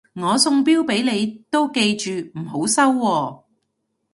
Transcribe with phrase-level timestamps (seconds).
[0.15, 3.43] 我送錶俾你都記住唔好收喎